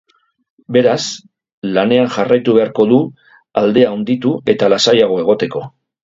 Beraz, 0.75 1.01
lanean 1.75 2.07
jarraitu 2.15 2.55
beharko 2.57 2.85
du 2.91 2.97
aldea 3.61 3.91
handitu 3.97 4.31
eta 4.55 4.71
lasaiago 4.75 5.19
egoteko. 5.25 5.63